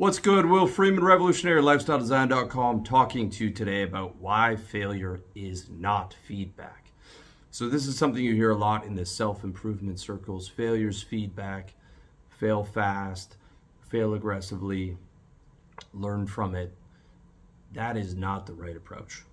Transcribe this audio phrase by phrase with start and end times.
[0.00, 0.46] What's good?
[0.46, 6.86] Will Freeman, Revolutionary Lifestyle Design.com, talking to you today about why failure is not feedback.
[7.50, 11.74] So, this is something you hear a lot in the self improvement circles failures, feedback,
[12.30, 13.36] fail fast,
[13.90, 14.96] fail aggressively,
[15.92, 16.72] learn from it.
[17.74, 19.24] That is not the right approach.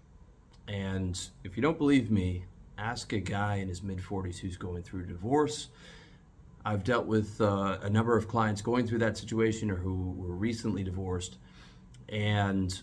[0.67, 2.43] And if you don't believe me,
[2.77, 5.69] ask a guy in his mid 40s who's going through divorce
[6.67, 10.35] I've dealt with uh, a number of clients going through that situation or who were
[10.35, 11.37] recently divorced,
[12.09, 12.77] and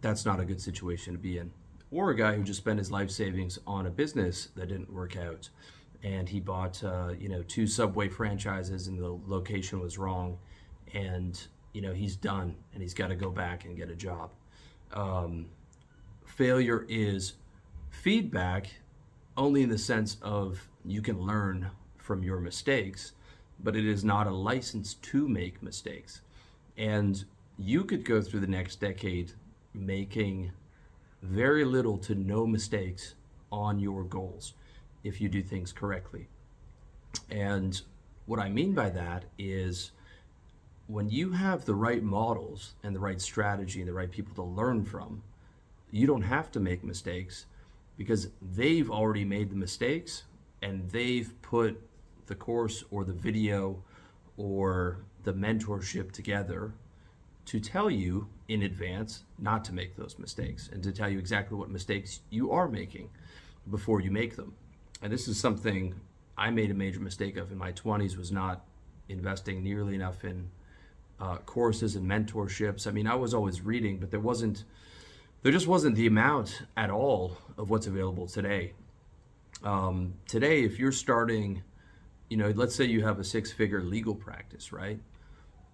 [0.00, 1.52] that's not a good situation to be in.
[1.92, 5.16] Or a guy who just spent his life savings on a business that didn't work
[5.16, 5.48] out,
[6.02, 10.36] and he bought uh, you know two Subway franchises, and the location was wrong,
[10.94, 11.40] and
[11.72, 14.32] you know he's done, and he's got to go back and get a job.
[14.92, 15.46] Um,
[16.26, 17.34] failure is
[17.90, 18.66] feedback
[19.36, 21.70] only in the sense of you can learn
[22.08, 23.12] from your mistakes,
[23.62, 26.22] but it is not a license to make mistakes.
[26.78, 27.22] And
[27.58, 29.32] you could go through the next decade
[29.74, 30.50] making
[31.22, 33.14] very little to no mistakes
[33.52, 34.54] on your goals
[35.04, 36.28] if you do things correctly.
[37.30, 37.78] And
[38.24, 39.92] what I mean by that is
[40.86, 44.42] when you have the right models and the right strategy and the right people to
[44.42, 45.22] learn from,
[45.90, 47.44] you don't have to make mistakes
[47.98, 50.22] because they've already made the mistakes
[50.62, 51.80] and they've put
[52.28, 53.82] the course or the video
[54.36, 56.72] or the mentorship together
[57.44, 61.56] to tell you in advance not to make those mistakes and to tell you exactly
[61.56, 63.08] what mistakes you are making
[63.70, 64.54] before you make them.
[65.02, 65.94] And this is something
[66.36, 68.64] I made a major mistake of in my 20s was not
[69.08, 70.50] investing nearly enough in
[71.20, 72.86] uh, courses and mentorships.
[72.86, 74.64] I mean, I was always reading, but there wasn't
[75.42, 78.72] there just wasn't the amount at all of what's available today.
[79.62, 81.62] Um, today, if you're starting
[82.28, 85.00] you know, let's say you have a six figure legal practice, right?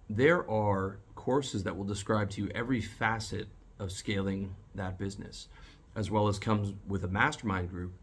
[0.09, 3.47] There are courses that will describe to you every facet
[3.79, 5.47] of scaling that business,
[5.95, 7.93] as well as comes with a mastermind group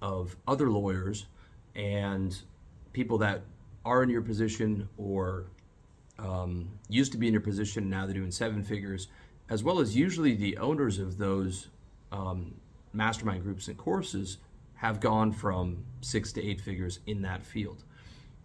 [0.00, 1.26] of other lawyers
[1.74, 2.40] and
[2.92, 3.42] people that
[3.84, 5.46] are in your position or
[6.18, 9.08] um, used to be in your position, now they're doing seven figures,
[9.50, 11.68] as well as usually the owners of those
[12.12, 12.54] um,
[12.92, 14.38] mastermind groups and courses
[14.74, 17.84] have gone from six to eight figures in that field.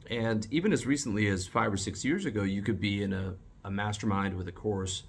[0.09, 3.35] And even as recently as five or six years ago, you could be in a,
[3.63, 5.03] a mastermind with a course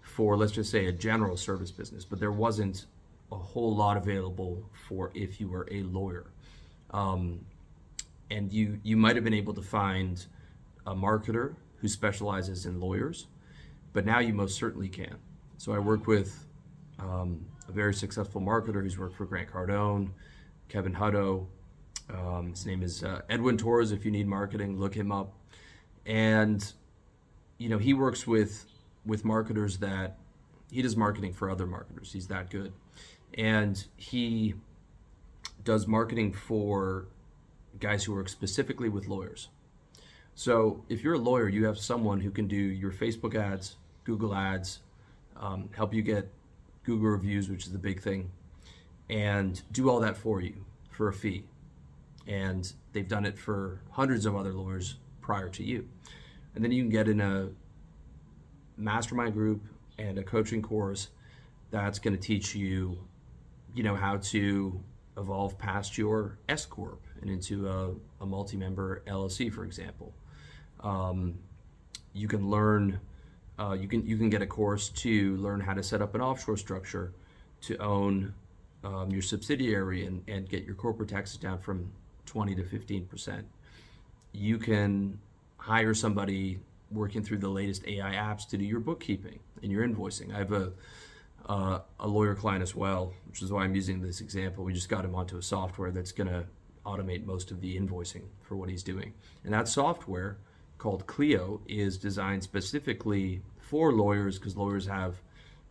[0.00, 2.86] for, let's just say, a general service business, but there wasn't
[3.32, 6.26] a whole lot available for if you were a lawyer.
[6.90, 7.44] Um,
[8.30, 10.24] and you, you might have been able to find
[10.86, 13.26] a marketer who specializes in lawyers,
[13.92, 15.16] but now you most certainly can.
[15.56, 16.46] So I work with
[16.98, 20.10] um, a very successful marketer who's worked for Grant Cardone,
[20.68, 21.46] Kevin Hutto,
[22.10, 23.92] um, his name is uh, Edwin Torres.
[23.92, 25.32] If you need marketing, look him up.
[26.06, 26.72] And
[27.58, 28.66] you know he works with
[29.06, 30.18] with marketers that
[30.70, 32.12] he does marketing for other marketers.
[32.12, 32.72] He's that good,
[33.38, 34.54] and he
[35.62, 37.06] does marketing for
[37.80, 39.48] guys who work specifically with lawyers.
[40.34, 44.34] So if you're a lawyer, you have someone who can do your Facebook ads, Google
[44.34, 44.80] ads,
[45.36, 46.28] um, help you get
[46.84, 48.30] Google reviews, which is the big thing,
[49.08, 50.54] and do all that for you
[50.90, 51.44] for a fee
[52.26, 55.88] and they've done it for hundreds of other lawyers prior to you.
[56.54, 57.48] And then you can get in a
[58.76, 59.62] mastermind group
[59.98, 61.08] and a coaching course
[61.70, 62.98] that's going to teach you,
[63.74, 64.80] you know, how to
[65.16, 70.12] evolve past your S corp and into a, a multi-member LLC, for example.
[70.80, 71.38] Um,
[72.12, 73.00] you can learn,
[73.58, 76.20] uh, you can you can get a course to learn how to set up an
[76.20, 77.12] offshore structure,
[77.62, 78.34] to own
[78.84, 81.90] um, your subsidiary and, and get your corporate taxes down from
[82.34, 83.44] 20 to 15%.
[84.32, 85.20] You can
[85.56, 86.58] hire somebody
[86.90, 90.34] working through the latest AI apps to do your bookkeeping and your invoicing.
[90.34, 90.72] I have a
[91.46, 94.64] uh, a lawyer client as well, which is why I'm using this example.
[94.64, 96.44] We just got him onto a software that's going to
[96.86, 99.12] automate most of the invoicing for what he's doing.
[99.44, 100.38] And that software
[100.78, 105.16] called Clio is designed specifically for lawyers because lawyers have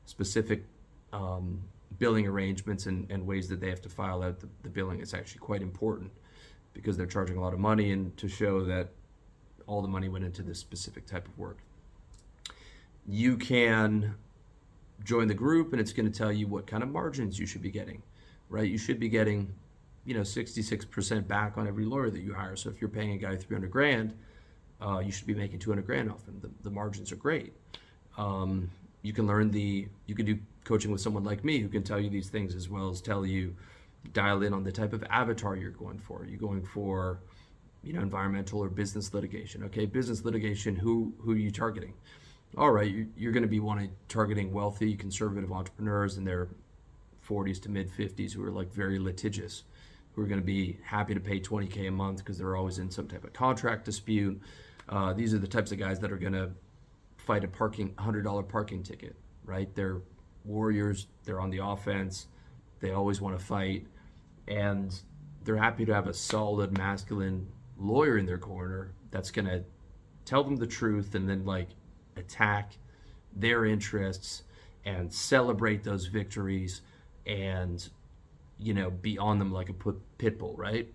[0.05, 0.63] specific
[1.11, 1.63] um,
[1.97, 4.99] billing arrangements and, and, ways that they have to file out the, the billing.
[4.99, 6.11] It's actually quite important
[6.73, 8.89] because they're charging a lot of money and to show that
[9.67, 11.57] all the money went into this specific type of work.
[13.07, 14.15] You can
[15.03, 17.61] join the group and it's going to tell you what kind of margins you should
[17.61, 18.01] be getting,
[18.49, 18.69] right?
[18.69, 19.53] You should be getting,
[20.05, 22.55] you know, 66% back on every lawyer that you hire.
[22.55, 24.13] So if you're paying a guy 300 grand,
[24.81, 26.39] uh, you should be making 200 grand off him.
[26.41, 27.53] The, the margins are great.
[28.17, 28.69] Um,
[29.01, 31.99] you can learn the, you can do coaching with someone like me who can tell
[31.99, 33.55] you these things as well as tell you
[34.11, 36.19] dial in on the type of avatar you're going for.
[36.21, 37.21] Are you going for,
[37.83, 39.63] you know, environmental or business litigation?
[39.63, 40.75] Okay, business litigation.
[40.75, 41.93] Who who are you targeting?
[42.57, 46.49] all right, you're going to be wanting targeting wealthy conservative entrepreneurs in their
[47.27, 49.63] 40s to mid 50s who are like very litigious,
[50.13, 52.91] who are going to be happy to pay 20k a month because they're always in
[52.91, 54.39] some type of contract dispute.
[54.87, 56.51] Uh, these are the types of guys that are going to
[57.17, 59.15] fight a parking $100 parking ticket,
[59.45, 59.73] right?
[59.73, 60.01] They're
[60.45, 61.07] warriors.
[61.23, 62.27] They're on the offense.
[62.81, 63.87] They always want to fight,
[64.47, 64.99] and
[65.43, 67.47] they're happy to have a solid masculine
[67.77, 69.63] lawyer in their corner that's going to
[70.25, 71.69] tell them the truth and then like
[72.15, 72.77] attack
[73.35, 74.43] their interests
[74.85, 76.81] and celebrate those victories
[77.25, 77.89] and
[78.59, 79.73] you know be on them like a
[80.17, 80.87] pit bull right?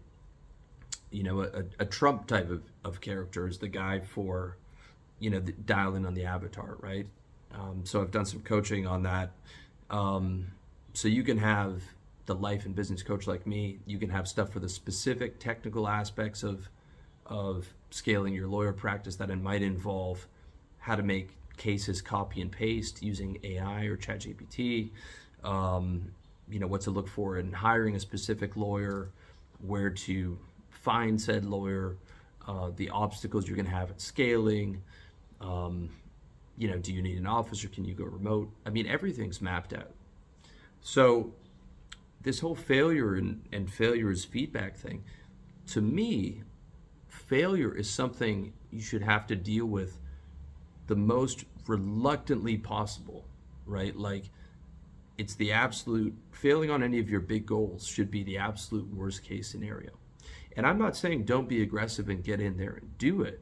[1.10, 4.56] You know a, a trump type of, of character is the guy for
[5.18, 7.06] you know the, dialing on the avatar right?
[7.54, 9.30] Um, so i've done some coaching on that.
[9.90, 10.48] Um,
[10.92, 11.82] so you can have
[12.28, 15.88] the life and business coach like me you can have stuff for the specific technical
[15.88, 16.69] aspects of
[17.26, 20.26] of scaling your lawyer practice that it might involve
[20.78, 24.90] how to make cases copy and paste using AI or ChatGPT,
[25.44, 26.10] um,
[26.48, 29.10] you know, what to look for in hiring a specific lawyer,
[29.60, 30.38] where to
[30.70, 31.96] find said lawyer,
[32.46, 34.82] uh, the obstacles you're going to have at scaling.
[35.40, 35.90] Um,
[36.56, 38.50] you know, do you need an office or can you go remote?
[38.64, 39.90] I mean, everything's mapped out.
[40.80, 41.32] So,
[42.22, 45.04] this whole failure and, and failure is feedback thing,
[45.68, 46.42] to me,
[47.08, 49.98] failure is something you should have to deal with
[50.86, 53.24] the most reluctantly possible,
[53.66, 53.94] right?
[53.96, 54.24] Like
[55.18, 59.22] it's the absolute failing on any of your big goals should be the absolute worst
[59.22, 59.90] case scenario.
[60.56, 63.40] And I'm not saying don't be aggressive and get in there and do it.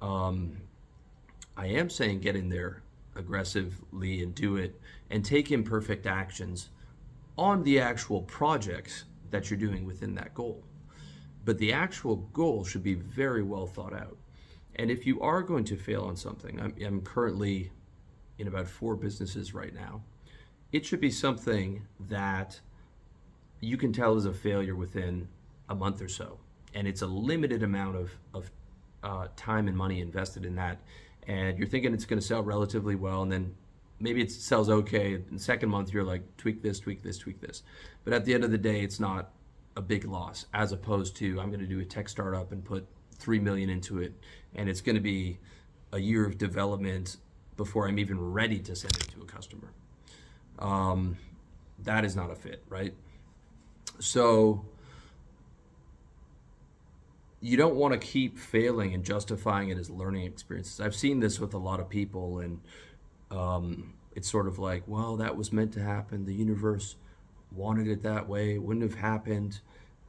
[0.00, 0.58] Um,
[1.56, 2.82] I am saying get in there
[3.16, 4.80] aggressively and do it
[5.10, 6.68] and take imperfect actions
[7.38, 10.62] on the actual projects that you're doing within that goal.
[11.44, 14.18] But the actual goal should be very well thought out.
[14.76, 17.70] And if you are going to fail on something, I'm, I'm currently
[18.38, 20.02] in about four businesses right now.
[20.72, 22.60] It should be something that
[23.60, 25.28] you can tell is a failure within
[25.68, 26.38] a month or so.
[26.74, 28.50] And it's a limited amount of, of
[29.02, 30.78] uh, time and money invested in that.
[31.26, 33.54] And you're thinking it's going to sell relatively well, and then
[34.00, 35.14] maybe it sells okay.
[35.14, 37.62] In the second month, you're like, tweak this, tweak this, tweak this.
[38.04, 39.30] But at the end of the day, it's not
[39.76, 42.86] a big loss, as opposed to I'm going to do a tech startup and put
[43.18, 44.12] three million into it,
[44.54, 45.38] and it's going to be
[45.92, 47.16] a year of development
[47.56, 49.72] before I'm even ready to send it to a customer.
[50.58, 51.16] Um,
[51.80, 52.94] that is not a fit, right?
[54.00, 54.64] So
[57.40, 60.80] you don't want to keep failing and justifying it as learning experiences.
[60.80, 62.60] I've seen this with a lot of people, and
[63.30, 66.24] um, it's sort of like, well, that was meant to happen.
[66.24, 66.96] The universe
[67.52, 68.54] wanted it that way.
[68.54, 69.60] It wouldn't have happened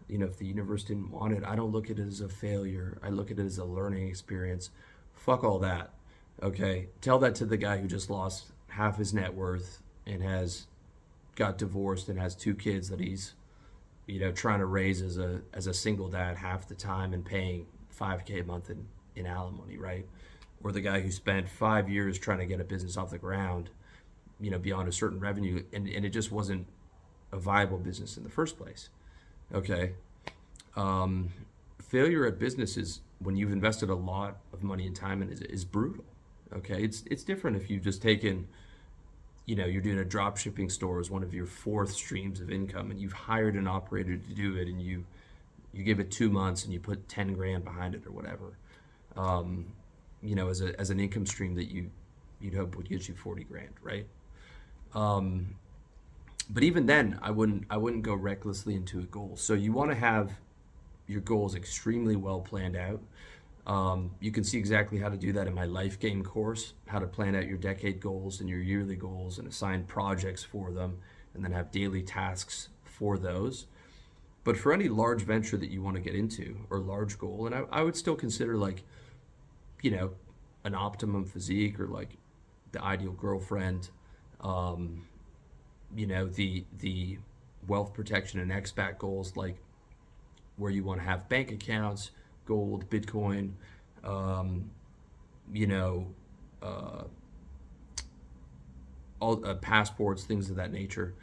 [0.10, 2.28] you know, if the universe didn't want it, I don't look at it as a
[2.28, 2.98] failure.
[3.04, 4.72] I look at it as a learning experience.
[5.14, 5.92] Fuck all that.
[6.42, 6.88] Okay.
[7.00, 10.66] Tell that to the guy who just lost half his net worth and has
[11.36, 13.36] got divorced and has two kids that he's,
[14.08, 17.24] you know, trying to raise as a as a single dad half the time and
[17.24, 20.08] paying five K a month in, in alimony, right?
[20.64, 23.70] Or the guy who spent five years trying to get a business off the ground,
[24.42, 26.68] you know, beyond a certain revenue and, and it just wasn't
[27.32, 28.90] a viable business in the first place
[29.54, 29.94] Okay.
[30.76, 31.30] Um,
[31.82, 35.42] failure at business is when you've invested a lot of money and time and is,
[35.42, 36.04] is brutal.
[36.56, 36.84] Okay.
[36.84, 38.48] It's, it's different if you've just taken,
[39.46, 42.52] you know, you're doing a drop shipping store as one of your fourth streams of
[42.52, 45.06] income and you've hired an operator to do it and you,
[45.74, 48.58] you give it two months and you put 10 grand behind it or whatever.
[49.18, 49.66] Um,
[50.22, 51.90] you know, as, a, as an income stream that you,
[52.40, 54.06] you'd hope would get you 40 grand, right?
[54.94, 55.56] Um,
[56.50, 59.34] but even then, I wouldn't I wouldn't go recklessly into a goal.
[59.36, 60.32] So you want to have
[61.08, 63.02] your goals extremely well planned out.
[63.68, 66.98] Um, you can see exactly how to do that in my life game course, how
[66.98, 70.98] to plan out your decade goals and your yearly goals and assign projects for them,
[71.36, 73.68] and then have daily tasks for those.
[74.44, 77.54] But for any large venture that you want to get into or large goal, and
[77.54, 78.84] I, I would still consider like,
[79.82, 80.12] you know,
[80.64, 82.18] an optimum physique or like
[82.72, 83.90] the ideal girlfriend,
[84.42, 85.06] um,
[85.96, 87.18] you know the the
[87.68, 89.58] wealth protection and expat goals like
[90.58, 92.12] where you want to have bank accounts
[92.46, 93.52] gold bitcoin
[94.04, 94.70] um,
[95.52, 96.08] you know
[96.62, 97.04] uh,
[99.20, 101.16] all uh, passports things of that nature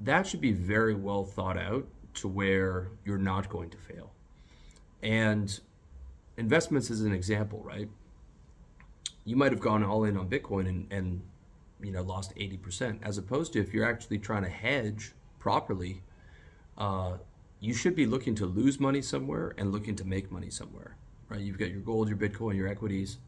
[0.00, 4.12] that should be very well thought out to where you're not going to fail.
[5.02, 5.58] And
[6.36, 7.88] investments is an example right
[9.24, 11.22] you might have gone all in on bitcoin and, and
[11.82, 16.02] you know lost 80% as opposed to if you're actually trying to hedge properly
[16.78, 17.18] uh,
[17.60, 20.96] you should be looking to lose money somewhere and looking to make money somewhere
[21.28, 23.18] right you've got your gold your bitcoin your equities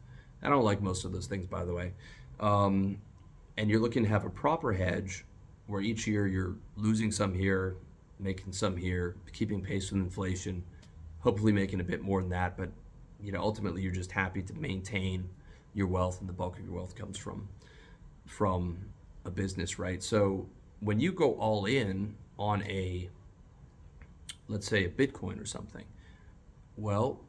[0.41, 1.93] I don't like most of those things, by the way.
[2.39, 2.99] Um,
[3.57, 5.25] and you're looking to have a proper hedge
[5.65, 7.75] where each year you're losing some here,
[8.19, 10.63] making some here, keeping pace with inflation,
[11.19, 12.55] hopefully making a bit more than that.
[12.55, 12.69] But
[13.21, 15.29] you know, ultimately, you're just happy to maintain
[15.73, 17.47] your wealth, and the bulk of your wealth comes from
[18.25, 18.77] from
[19.25, 20.03] a business, right?
[20.03, 20.47] So
[20.79, 23.09] when you go all in on a,
[24.47, 25.85] let's say, a Bitcoin or something,
[26.75, 27.21] well,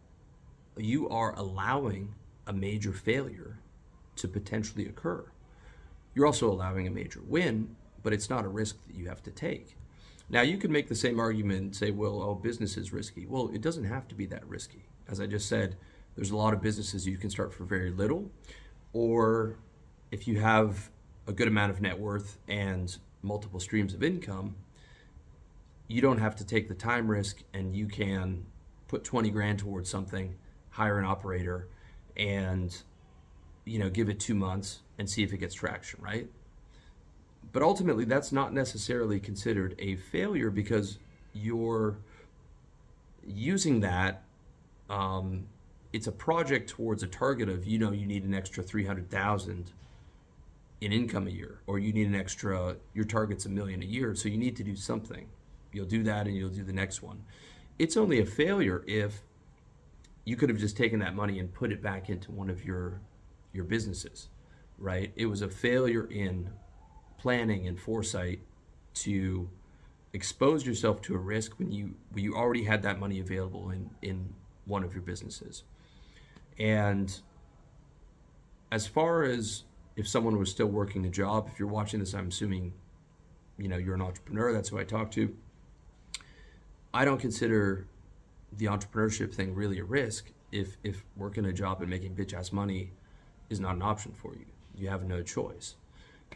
[0.77, 2.15] you are allowing
[2.47, 3.59] a major failure
[4.17, 5.25] to potentially occur.
[6.15, 9.31] You're also allowing a major win, but it's not a risk that you have to
[9.31, 9.77] take.
[10.31, 13.27] Now, you can make the same argument and say, well, oh, business is risky.
[13.27, 14.85] Well, it doesn't have to be that risky.
[15.09, 15.77] As I just said,
[16.15, 18.31] there's a lot of businesses you can start for very little,
[18.93, 19.57] or
[20.11, 20.91] if you have
[21.27, 24.57] a good amount of net worth and multiple streams of income,
[25.87, 28.45] you don't have to take the time risk and you can
[28.89, 30.35] put 20 grand towards something,
[30.71, 31.69] hire an operator,
[32.17, 32.83] and
[33.65, 36.29] you know, give it two months and see if it gets traction, right?
[37.53, 40.99] But ultimately, that's not necessarily considered a failure because
[41.33, 41.99] you're
[43.27, 44.23] using that.
[44.89, 45.47] Um,
[45.93, 49.11] it's a project towards a target of you know you need an extra three hundred
[49.11, 49.73] thousand
[50.81, 52.77] in income a year, or you need an extra.
[52.95, 55.29] Your target's a million a year, so you need to do something.
[55.73, 57.25] You'll do that, and you'll do the next one.
[57.79, 59.23] It's only a failure if
[60.25, 63.01] you could have just taken that money and put it back into one of your
[63.53, 64.29] your businesses,
[64.79, 65.13] right?
[65.17, 66.51] It was a failure in
[67.19, 68.41] planning and foresight
[68.95, 69.49] to
[70.13, 73.91] expose yourself to a risk when you when you already had that money available in
[74.03, 74.35] in
[74.69, 75.65] one of your businesses.
[76.59, 77.19] And
[78.71, 79.65] as far as
[79.97, 82.73] if someone was still working a job, if you're watching this, I'm assuming
[83.59, 85.35] you know you're an entrepreneur, that's who I talk to.
[86.95, 87.87] I don't consider
[88.53, 92.53] the entrepreneurship thing really a risk if if working a job and making bitch ass
[92.53, 92.93] money
[93.51, 94.47] is not an option for you.
[94.77, 95.75] You have no choice.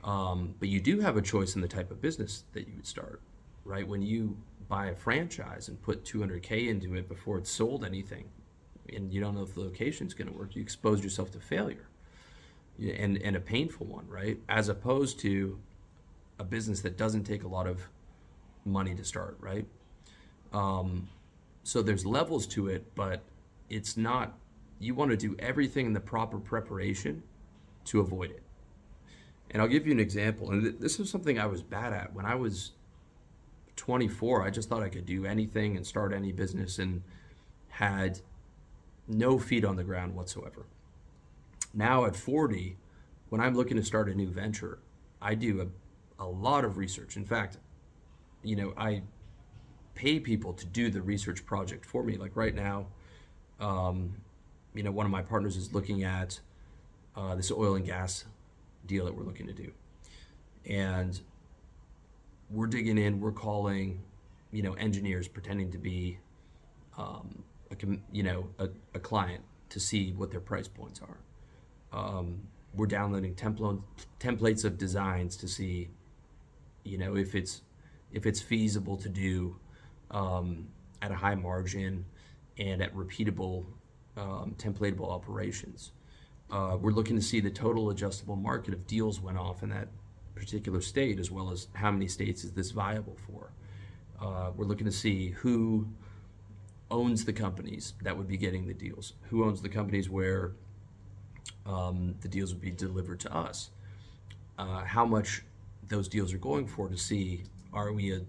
[0.03, 2.87] Um, but you do have a choice in the type of business that you would
[2.87, 3.21] start,
[3.65, 3.87] right?
[3.87, 4.37] When you
[4.73, 8.25] buy a franchise and put 200K into it before it's sold anything,
[8.91, 11.87] and you don't know if the location's going to work, you expose yourself to failure
[12.81, 14.39] and, and a painful one, right?
[14.49, 15.59] As opposed to
[16.39, 17.83] a business that doesn't take a lot of
[18.65, 19.67] money to start, right?
[20.55, 21.07] Um,
[21.65, 23.21] so there's levels to it, but
[23.69, 24.33] it's not,
[24.81, 27.23] you want to do everything in the proper preparation
[27.85, 28.43] to avoid it.
[29.51, 30.51] And I'll give you an example.
[30.51, 32.15] And th- this is something I was bad at.
[32.15, 32.71] When I was
[33.83, 37.03] 24, I just thought I could do anything and start any business and
[37.69, 38.21] had
[39.09, 40.67] no feet on the ground whatsoever.
[41.75, 42.77] Now at 40,
[43.29, 44.79] when I'm looking to start a new venture,
[45.21, 45.69] I do
[46.21, 47.17] a, a lot of research.
[47.17, 47.59] In fact,
[48.45, 49.03] you know, I
[49.97, 52.17] pay people to do the research project for me.
[52.17, 52.87] Like right now,
[53.59, 54.15] um,
[54.77, 56.39] you know, one of my partners is looking at
[57.17, 58.27] uh, this oil and gas
[58.87, 59.73] deal that we're looking to do.
[60.67, 61.21] And
[62.53, 64.03] we're digging in, we're calling,
[64.53, 66.19] you know, engineers pretending to be,
[66.99, 67.77] um, a,
[68.13, 71.99] you know, a, a, client to see what their price points are.
[71.99, 72.41] Um,
[72.75, 73.83] we're downloading template,
[74.21, 75.89] templates of designs to see,
[76.85, 77.63] you know, if it's
[78.13, 79.57] if it's feasible to do
[80.11, 80.69] um,
[81.01, 82.05] at a high margin
[82.59, 83.65] and at repeatable
[84.17, 85.93] um, templatable operations.
[86.51, 89.89] Uh, we're looking to see the total adjustable market of deals went off in that
[90.35, 93.53] particular state, as well as how many states is this viable for.
[94.21, 95.87] Uh, we're looking to see who
[96.91, 100.53] owns the companies that would be getting the deals, who owns the companies where
[101.67, 103.71] um, the deals would be delivered to us,
[104.59, 105.43] uh, how much
[105.89, 108.21] those deals are going for to see are we a,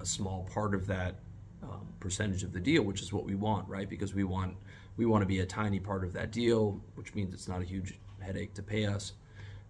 [0.00, 1.16] a small part of that
[1.62, 3.88] um, percentage of the deal, which is what we want, right?
[3.88, 4.56] Because we want
[4.96, 7.64] we want to be a tiny part of that deal, which means it's not a
[7.64, 9.12] huge headache to pay us.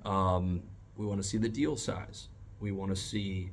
[0.05, 0.63] Um,
[0.99, 2.29] we want to see the deal size.
[2.61, 3.51] We want to see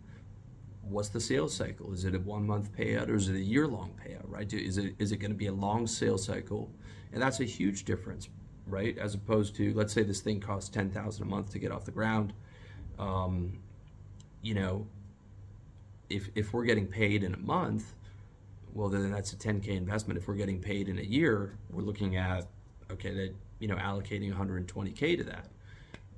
[0.82, 1.94] what's the sales cycle.
[1.94, 4.26] Is it a one month payout or is it a year long payout?
[4.26, 4.52] Right?
[4.52, 6.70] Is it is it going to be a long sales cycle?
[7.14, 8.28] And that's a huge difference,
[8.68, 8.98] right?
[8.98, 11.86] As opposed to let's say this thing costs ten thousand a month to get off
[11.86, 12.34] the ground.
[12.98, 13.60] Um,
[14.42, 14.88] you know,
[16.10, 17.94] if if we're getting paid in a month
[18.74, 22.18] well then that's a 10k investment if we're getting paid in a year we're looking
[22.18, 22.46] at
[22.92, 25.48] okay that you know allocating 120k to that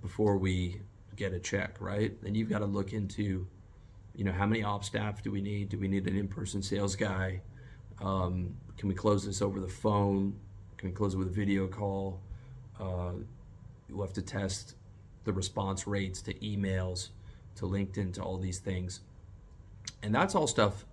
[0.01, 0.81] before we
[1.17, 2.19] get a check right?
[2.21, 3.47] Then you've got to look into
[4.15, 5.69] you know how many op staff do we need?
[5.69, 7.41] Do we need an in-person sales guy?
[8.01, 10.39] Um, can we close this over the phone?
[10.77, 12.21] Can we close it with a video call?
[12.79, 13.13] Uh,
[13.89, 14.75] we'll have to test
[15.23, 17.09] the response rates to emails
[17.55, 19.01] to linkedin to all these things.
[20.03, 20.85] And that's all stuff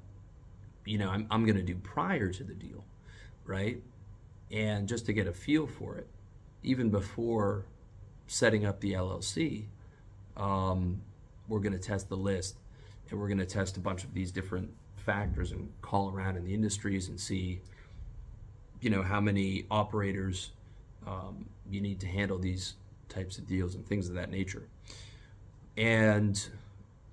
[0.85, 2.85] you know, I'm, I'm going to do prior to the deal,
[3.45, 3.81] right?
[4.51, 6.09] And just to get a feel for it.
[6.63, 7.67] even before
[8.27, 9.67] setting up the LLC,
[10.37, 11.01] um,
[11.49, 12.57] we're going to test the list
[13.11, 16.45] and we're going to test a bunch of these different factors and call around in
[16.45, 17.61] the industries and see,
[18.81, 20.51] you know, how many operators
[21.07, 22.75] um, you need to handle these
[23.09, 24.67] types of deals and things of that nature.
[25.77, 26.49] And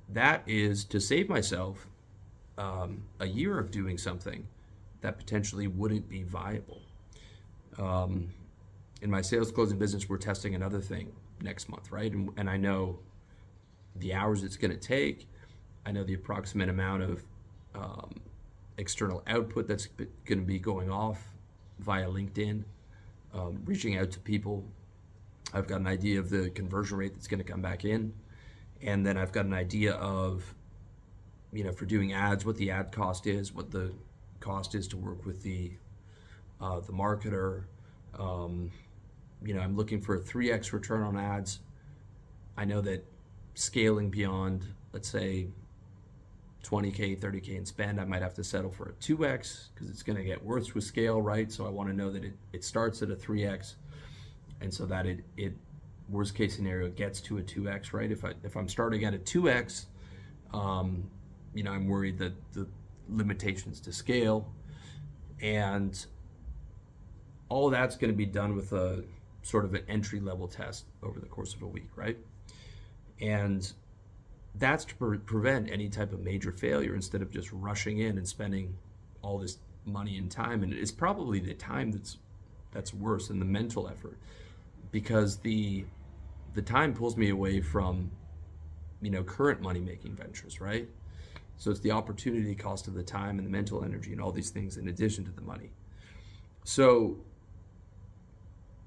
[0.09, 1.87] that is to save myself
[2.57, 4.47] um, a year of doing something
[5.01, 6.81] that potentially wouldn't be viable.
[7.77, 8.29] Um,
[9.01, 11.11] in my sales closing business, we're testing another thing
[11.41, 12.11] next month, right?
[12.11, 12.99] And, and I know
[13.95, 15.27] the hours it's going to take.
[15.85, 17.23] I know the approximate amount of
[17.75, 18.21] um,
[18.77, 19.87] external output that's
[20.25, 21.21] going to be going off
[21.79, 22.63] via LinkedIn,
[23.33, 24.63] um, reaching out to people.
[25.53, 28.13] I've got an idea of the conversion rate that's going to come back in.
[28.81, 30.55] And then I've got an idea of,
[31.51, 33.91] you know, for doing ads, what the ad cost is, what the
[34.39, 35.71] cost is to work with the
[36.59, 37.63] uh, the marketer.
[38.17, 38.71] Um,
[39.43, 41.59] you know, I'm looking for a 3x return on ads.
[42.57, 43.03] I know that
[43.53, 45.47] scaling beyond, let's say,
[46.63, 50.17] 20K, 30K in spend, I might have to settle for a 2X because it's going
[50.17, 51.51] to get worse with scale, right?
[51.51, 53.75] So I want to know that it, it starts at a 3X
[54.61, 55.53] and so that it, it
[56.07, 58.11] worst case scenario gets to a 2X, right?
[58.11, 59.85] If, I, if I'm starting at a 2X,
[60.53, 61.09] um,
[61.53, 62.67] you know, I'm worried that the
[63.09, 64.47] limitations to scale
[65.41, 66.05] and
[67.49, 69.03] all that's going to be done with a
[69.41, 72.17] sort of an entry level test over the course of a week, right?
[73.21, 73.71] And
[74.55, 78.27] that's to pre- prevent any type of major failure instead of just rushing in and
[78.27, 78.75] spending
[79.21, 80.63] all this money and time.
[80.63, 82.17] And it's probably the time that's
[82.71, 84.17] that's worse than the mental effort
[84.91, 85.85] because the
[86.53, 88.11] the time pulls me away from
[89.01, 90.87] you know current money making ventures, right?
[91.57, 94.49] So it's the opportunity cost of the time and the mental energy and all these
[94.49, 95.69] things in addition to the money.
[96.63, 97.17] So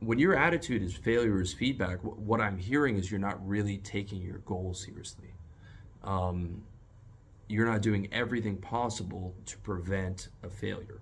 [0.06, 4.20] when your attitude is failure is feedback, what I'm hearing is you're not really taking
[4.20, 5.34] your goal seriously.
[6.02, 6.62] Um,
[7.48, 11.00] you're not doing everything possible to prevent a failure.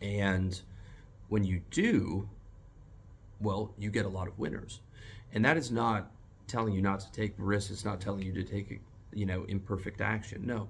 [0.00, 0.60] And
[1.28, 2.28] when you do,
[3.40, 4.80] well, you get a lot of winners.
[5.32, 6.10] And that is not
[6.46, 7.70] telling you not to take risks.
[7.70, 8.80] It's not telling you to take,
[9.12, 10.46] you know, imperfect action.
[10.46, 10.68] No,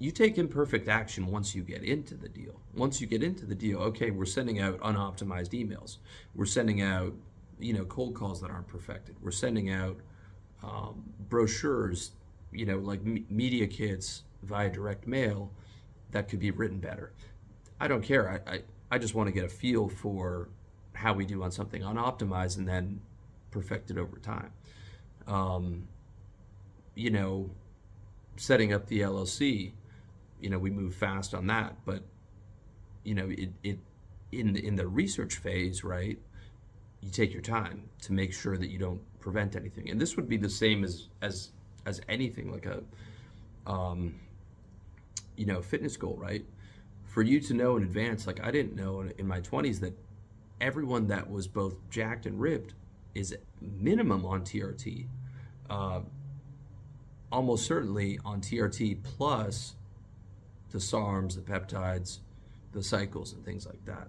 [0.00, 2.58] you take imperfect action once you get into the deal.
[2.74, 5.98] Once you get into the deal, okay, we're sending out unoptimized emails.
[6.34, 7.12] We're sending out,
[7.58, 9.16] you know, cold calls that aren't perfected.
[9.20, 9.98] We're sending out
[10.62, 12.12] um, brochures,
[12.50, 15.50] you know, like me- media kits via direct mail
[16.12, 17.12] that could be written better.
[17.78, 18.42] I don't care.
[18.46, 18.60] I, I,
[18.92, 20.48] I just want to get a feel for
[20.94, 23.02] how we do on something unoptimized and then
[23.50, 24.52] perfect it over time.
[25.26, 25.88] Um,
[26.94, 27.50] you know,
[28.36, 29.72] setting up the LLC
[30.40, 31.76] you know we move fast on that.
[31.84, 32.02] But
[33.04, 33.78] you know it, it
[34.32, 36.18] in in the research phase right
[37.00, 39.88] you take your time to make sure that you don't prevent anything.
[39.90, 41.50] And this would be the same as as
[41.86, 42.82] as anything like a
[43.66, 44.14] um
[45.36, 46.44] you know fitness goal right?
[47.04, 49.98] For you to know in advance like i didn't know in, my 20s that
[50.60, 52.74] everyone that was both jacked and ripped
[53.16, 55.06] is minimum on trt
[55.68, 56.00] uh,
[57.32, 59.74] almost certainly on trt plus
[60.70, 62.18] the SARMs, the peptides,
[62.72, 64.08] the cycles, and things like that.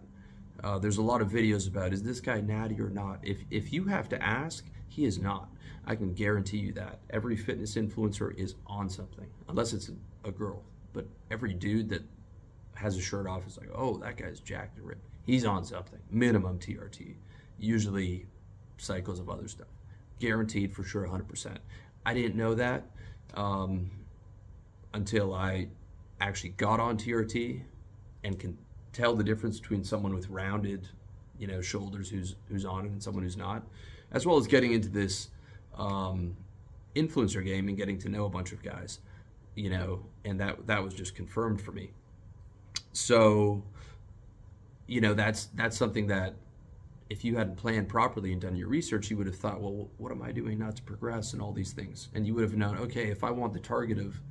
[0.63, 3.19] Uh, there's a lot of videos about is this guy natty or not.
[3.23, 5.49] If if you have to ask, he is not.
[5.85, 10.31] I can guarantee you that every fitness influencer is on something, unless it's a, a
[10.31, 10.61] girl.
[10.93, 12.03] But every dude that
[12.75, 15.07] has a shirt off is like, oh, that guy's jacked and ripped.
[15.25, 15.99] He's on something.
[16.09, 17.15] Minimum TRT.
[17.57, 18.25] Usually
[18.77, 19.67] cycles of other stuff.
[20.19, 21.57] Guaranteed for sure, 100%.
[22.05, 22.83] I didn't know that
[23.35, 23.89] um,
[24.93, 25.67] until I
[26.21, 27.61] actually got on TRT
[28.23, 28.57] and can
[28.93, 30.87] tell the difference between someone with rounded,
[31.37, 33.63] you know, shoulders who's who's on it and someone who's not,
[34.11, 35.29] as well as getting into this
[35.77, 36.35] um,
[36.95, 38.99] influencer game and getting to know a bunch of guys,
[39.55, 41.91] you know, and that that was just confirmed for me.
[42.93, 43.63] So,
[44.87, 46.35] you know, that's that's something that
[47.09, 50.13] if you hadn't planned properly and done your research, you would have thought, well, what
[50.13, 52.77] am I doing not to progress and all these things, and you would have known,
[52.77, 54.21] okay, if I want the target of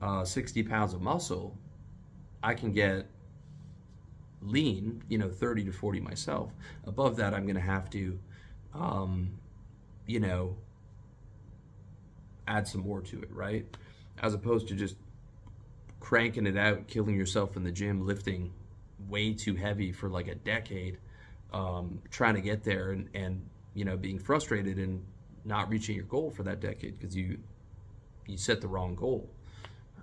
[0.00, 1.56] uh, 60 pounds of muscle,
[2.42, 3.06] I can get
[4.42, 6.52] lean, you know, 30 to 40 myself.
[6.86, 8.18] Above that, I'm going to have to,
[8.74, 9.38] um,
[10.06, 10.56] you know,
[12.46, 13.66] add some more to it, right?
[14.22, 14.96] As opposed to just
[16.00, 18.52] cranking it out, killing yourself in the gym, lifting
[19.08, 20.98] way too heavy for like a decade,
[21.52, 25.04] um, trying to get there and, and, you know, being frustrated and
[25.44, 27.38] not reaching your goal for that decade because you,
[28.26, 29.28] you set the wrong goal.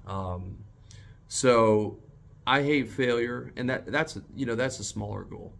[0.08, 0.64] Um,
[1.28, 1.98] so
[2.46, 5.54] I hate failure, and that that's you know that's a smaller goal.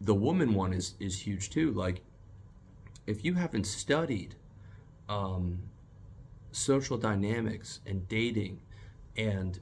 [0.00, 1.72] the woman one is is huge too.
[1.72, 2.02] Like,
[3.06, 4.34] if you haven't studied
[5.08, 5.60] um,
[6.52, 8.60] social dynamics and dating,
[9.16, 9.58] and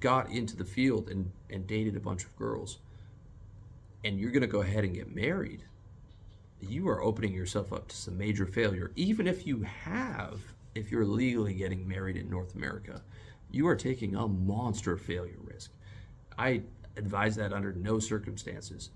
[0.00, 2.78] got into the field and and dated a bunch of girls,
[4.04, 5.64] and you're gonna go ahead and get married,
[6.60, 8.92] you are opening yourself up to some major failure.
[8.96, 10.40] Even if you have,
[10.78, 13.02] if you're legally getting married in North America,
[13.50, 15.72] you are taking a monster failure risk.
[16.38, 16.62] I
[16.96, 18.90] advise that under no circumstances.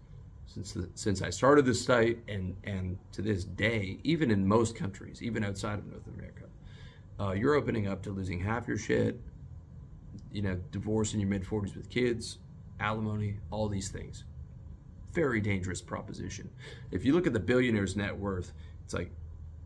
[0.47, 4.77] Since, the, since I started this site and, and to this day, even in most
[4.77, 6.45] countries, even outside of North America,
[7.19, 9.19] uh, you're opening up to losing half your shit,
[10.31, 12.39] you know, divorce in your mid 40s with kids,
[12.81, 14.25] alimony, all these things.
[15.13, 16.51] Very dangerous proposition.
[16.91, 18.53] If you look at the billionaire's net worth,
[18.85, 19.11] it's like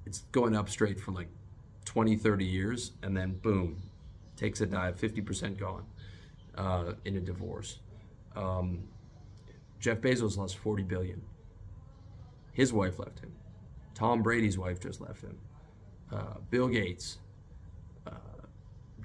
[0.05, 1.29] it's going up straight from like
[1.87, 3.81] 20, 30 years, and then boom,
[4.37, 5.87] takes a dive, 50% gone
[6.59, 7.79] uh, in a divorce.
[8.35, 8.87] Um,
[9.81, 11.23] Jeff Bezos lost 40 billion.
[12.53, 13.33] His wife left him.
[13.95, 15.39] Tom Brady's wife just left him.
[16.13, 17.19] Uh, Bill Gates.
[18.07, 18.11] Uh,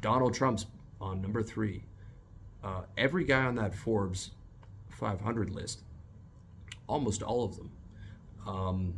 [0.02, 0.65] Donald Trump's
[1.00, 1.84] on number three.
[2.63, 4.32] Uh, every guy on that Forbes
[4.89, 5.82] 500 list,
[6.88, 7.72] almost all of them,
[8.46, 8.94] um,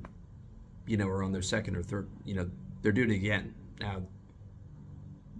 [0.86, 2.08] you know, are on their second or third.
[2.26, 2.50] You know,
[2.82, 4.02] they're doing it again now.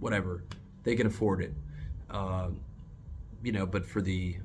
[0.00, 0.44] Whatever,
[0.82, 1.54] they can afford it.
[2.10, 2.48] Uh,
[3.42, 4.36] you know, but for the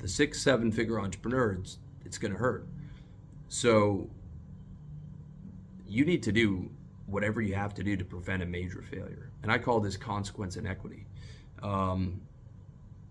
[0.00, 2.66] the six, seven figure entrepreneurs, it's going to hurt.
[3.48, 4.10] So
[5.86, 6.70] you need to do
[7.06, 9.30] whatever you have to do to prevent a major failure.
[9.42, 11.06] And I call this consequence inequity.
[11.62, 12.22] Um,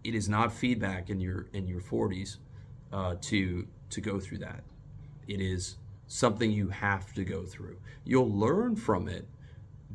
[0.04, 2.38] it is not feedback in your in your 40s
[2.92, 4.64] uh, to to go through that.
[5.28, 7.78] It is something you have to go through.
[8.04, 9.28] You'll learn from it,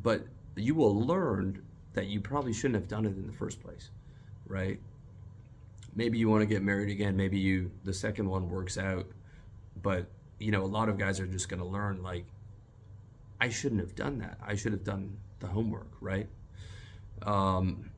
[0.07, 0.21] but
[0.55, 1.61] you will learn
[1.93, 3.89] that you probably shouldn't have done it in the first place,
[4.47, 4.79] right?
[5.97, 9.05] maybe you want to get married again maybe you the second one works out
[9.81, 10.05] but
[10.39, 12.25] you know a lot of guys are just going to learn like
[13.41, 16.29] i shouldn't have done that i should have done the homework right
[17.23, 17.89] um,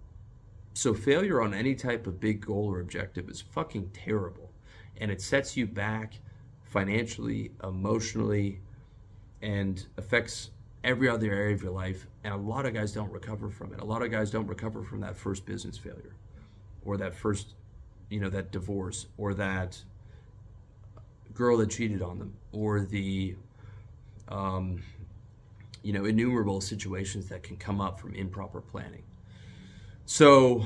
[0.73, 4.49] so failure on any type of big goal or objective is fucking terrible
[5.01, 6.13] and it sets you back
[6.63, 8.61] financially emotionally
[9.41, 10.51] and affects
[10.83, 13.79] every other area of your life and a lot of guys don't recover from it.
[13.79, 16.15] A lot of guys don't recover from that first business failure
[16.85, 17.53] or that first
[18.09, 19.81] you know that divorce or that
[21.33, 23.35] girl that cheated on them or the
[24.29, 24.81] um,
[25.83, 29.03] you know innumerable situations that can come up from improper planning.
[30.05, 30.65] So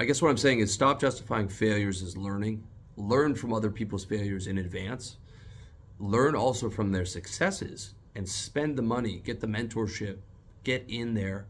[0.00, 2.64] i guess what i'm saying is stop justifying failures as learning.
[2.96, 5.18] Learn from other people's failures in advance.
[6.00, 10.18] Learn also from their successes and spend the money get the mentorship
[10.64, 11.46] get in there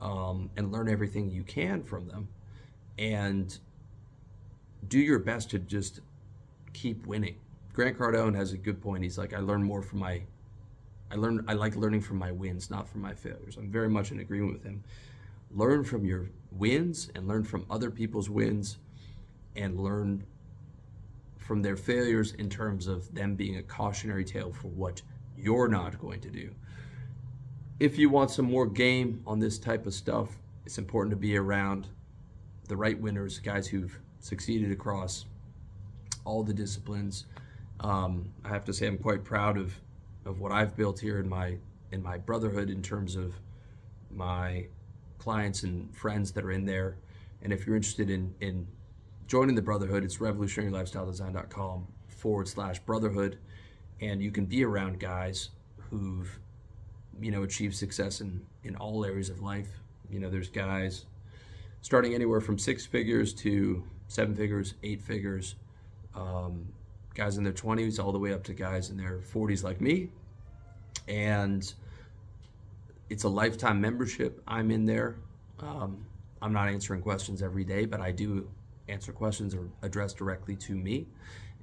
[0.00, 2.28] um, and learn everything you can from them
[2.98, 3.58] and
[4.88, 6.00] do your best to just
[6.72, 7.36] keep winning.
[7.72, 9.02] Grant Cardone has a good point.
[9.02, 10.22] He's like, I learn more from my,
[11.10, 13.56] I learn, I like learning from my wins, not from my failures.
[13.56, 14.82] I'm very much in agreement with him.
[15.50, 18.78] Learn from your wins and learn from other people's wins,
[19.54, 20.24] and learn
[21.36, 25.02] from their failures in terms of them being a cautionary tale for what
[25.42, 26.54] you're not going to do.
[27.80, 31.36] If you want some more game on this type of stuff, it's important to be
[31.36, 31.88] around
[32.68, 35.24] the right winners, guys who've succeeded across
[36.24, 37.26] all the disciplines.
[37.80, 39.74] Um, I have to say I'm quite proud of,
[40.24, 41.56] of what I've built here in my
[41.90, 43.34] in my brotherhood in terms of
[44.10, 44.66] my
[45.18, 46.96] clients and friends that are in there.
[47.42, 48.66] And if you're interested in, in
[49.26, 53.38] joining the brotherhood, it's revolutionarylifestyledesign.com forward slash brotherhood.
[54.02, 55.50] And you can be around guys
[55.88, 56.38] who've,
[57.20, 59.68] you know, achieved success in, in all areas of life.
[60.10, 61.06] You know, there's guys
[61.82, 65.54] starting anywhere from six figures to seven figures, eight figures,
[66.14, 66.66] um,
[67.14, 70.08] guys in their 20s, all the way up to guys in their 40s like me.
[71.06, 71.72] And
[73.08, 74.42] it's a lifetime membership.
[74.48, 75.16] I'm in there.
[75.60, 76.04] Um,
[76.40, 78.48] I'm not answering questions every day, but I do
[78.88, 81.06] answer questions or addressed directly to me.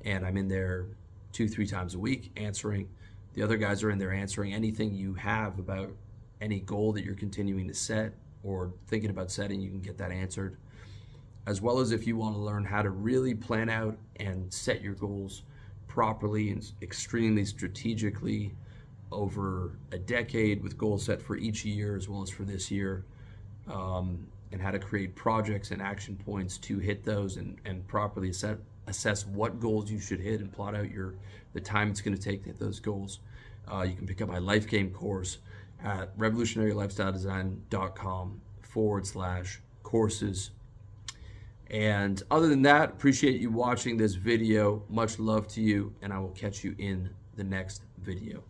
[0.05, 0.85] And I'm in there
[1.31, 2.87] two, three times a week answering.
[3.33, 5.91] The other guys are in there answering anything you have about
[6.41, 8.13] any goal that you're continuing to set
[8.43, 10.57] or thinking about setting, you can get that answered
[11.49, 14.81] as well as if you want to learn how to really plan out and set
[14.81, 15.41] your goals
[15.87, 18.53] properly and extremely strategically
[19.11, 23.03] over a decade with goals set for each year as well as for this year
[23.67, 28.31] um, and how to create projects and action points to hit those and, and properly
[28.31, 31.15] set, assess what goals you should hit and plot out your
[31.53, 33.19] the time it's going to take to hit those goals
[33.71, 35.37] uh, you can pick up my life game course
[35.83, 40.51] at revolutionarylifestyledesign.com forward slash courses
[41.69, 44.83] And other than that, appreciate you watching this video.
[44.89, 48.48] Much love to you, and I will catch you in the next video.